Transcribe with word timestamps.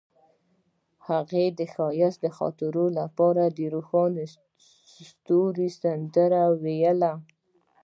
هغې 1.07 1.45
د 1.59 1.61
ښایسته 1.73 2.29
خاطرو 2.37 2.85
لپاره 2.99 3.43
د 3.57 3.59
روښانه 3.73 4.23
ستوري 5.07 5.69
سندره 5.81 6.43
ویله. 6.63 7.11